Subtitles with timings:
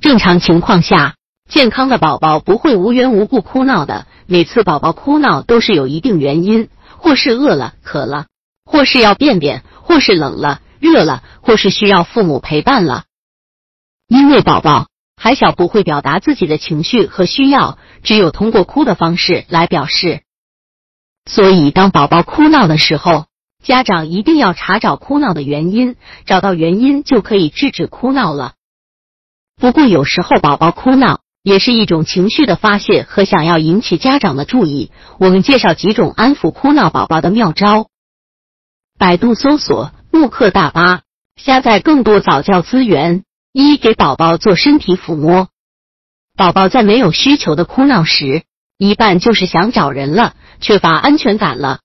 [0.00, 1.16] 正常情况下，
[1.48, 4.06] 健康的宝宝不会无缘无故哭闹的。
[4.26, 8.26] 每次宝宝哭闹都是有一定原因，或是饿了、渴了，
[8.64, 13.04] 或是要便便，或是冷了、热了，或是需要父母陪伴了。
[14.08, 14.86] 因为宝宝
[15.16, 20.22] 还小，不会表达自己的情绪和需要，只有通过哭的方式来表示。
[21.26, 23.26] 所以，当宝宝哭闹的时候，
[23.62, 28.54] 家长一定要查找哭闹的原因，找到原因就可以制止哭闹了。
[29.60, 31.20] 不过，有时候宝宝哭闹。
[31.42, 34.90] 也是一种情绪的发泄和想要引起家长的注意。
[35.18, 37.88] 我们介绍几种安抚哭闹宝宝的妙招。
[38.98, 41.00] 百度搜索“慕课大巴”，
[41.42, 43.24] 下载更多早教资源。
[43.54, 45.48] 一、给宝宝做身体抚摸。
[46.36, 48.42] 宝宝在没有需求的哭闹时，
[48.76, 51.80] 一半就是想找人了，缺乏安全感了。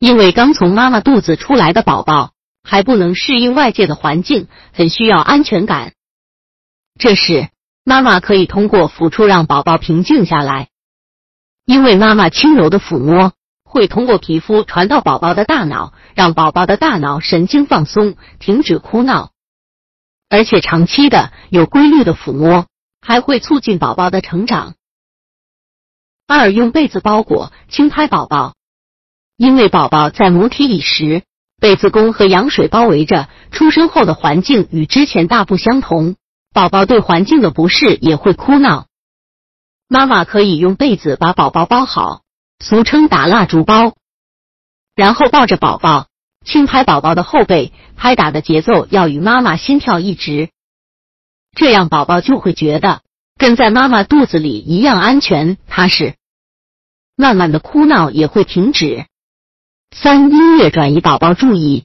[0.00, 2.32] 因为刚从妈妈肚子出来的宝宝
[2.64, 5.92] 还不能适应外界的环境，很需要安全感。
[6.98, 7.48] 这时。
[7.84, 10.68] 妈妈可以通过抚触让宝宝平静下来，
[11.64, 13.32] 因为妈妈轻柔的抚摸
[13.64, 19.30] 会通过皮肤传到宝宝的大脑，让宝宝的大脑神经放松，停止哭闹。
[20.28, 22.66] 而且长期的有规律的抚摸
[23.00, 24.74] 还会促进宝宝的成长。
[26.26, 28.54] 二，用被子包裹轻拍宝宝，
[29.38, 31.22] 因为宝宝在母体里时，
[31.58, 36.16] 被子宫和羊水包围着，出生后的环境与之前大不相同。
[36.58, 38.88] 宝宝对环境的不适也会哭闹，
[39.86, 42.22] 妈妈可以用被子把宝宝包好，
[42.58, 43.94] 俗称打蜡烛包，
[44.96, 46.08] 然后抱着宝宝，
[46.44, 50.50] 轻拍宝宝的后背，拍打的节奏要与妈妈心跳一直，
[51.52, 53.02] 这样宝宝就会觉得
[53.36, 56.16] 跟在妈妈肚子里一样安全踏实，
[57.14, 59.06] 慢慢的哭闹也会停止。
[59.96, 61.84] 三、音乐转移宝宝注意，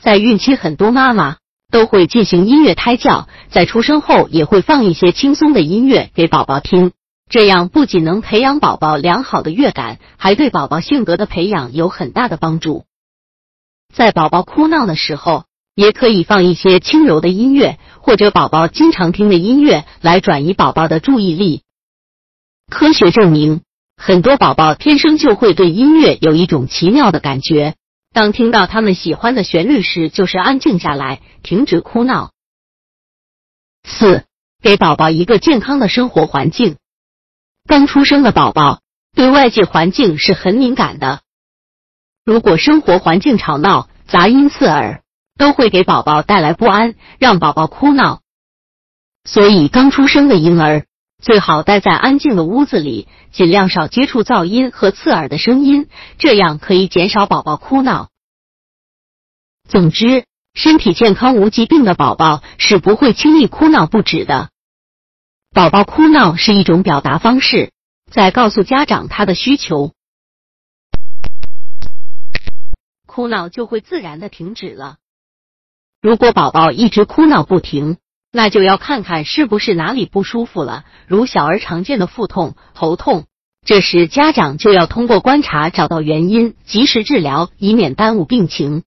[0.00, 1.41] 在孕期很多妈妈。
[1.72, 6.92] 都会进行音乐胎教，在出生后也会放一些轻松的音乐给宝宝听，
[7.28, 12.84] 这样不仅能培养宝宝良好的乐感，还对宝宝性格的培养有很大的帮助。
[13.92, 15.44] 在宝宝哭闹的时候，
[15.74, 21.62] 也可以放一些轻柔的音乐，或者宝宝经常听的音乐来转移宝宝的注意力。
[22.70, 23.62] 科学证明，
[23.96, 27.76] 很多宝宝天生就会对音乐有一种奇妙的感觉。
[28.12, 32.32] 当听到他们喜欢的旋律时，就是安静下来，停止哭闹。
[33.84, 34.24] 四，
[34.60, 36.76] 给宝宝一个健康的生活环境。
[37.66, 38.80] 刚出生的宝宝
[39.14, 41.22] 对外界环境是很敏感的，
[42.24, 45.02] 如果生活环境吵闹、杂音刺耳，
[45.38, 48.20] 都会给宝宝带来不安，让宝宝哭闹。
[49.24, 50.84] 所以，刚出生的婴儿
[51.22, 53.08] 最好待在安静的屋子里。
[53.30, 55.88] 尽量少接触噪音和刺耳的声音，
[56.18, 58.10] 这样可以减少宝宝哭闹。
[59.66, 64.50] 总之，身体健康无疾病的宝宝是不会轻易哭闹不止的。
[65.54, 67.72] 宝宝哭闹是一种表达方式，
[68.10, 69.94] 在告诉家长他的需求，
[73.06, 74.96] 哭闹就会自然的停止了。
[76.02, 77.96] 如果宝宝一直哭闹不停，
[78.32, 83.26] 那就要看看是不是哪里不舒服了，如小儿常见的腹痛、头痛。
[83.64, 88.84] 这时家长就要通过观察找到原因，及时治疗，以免耽误病情。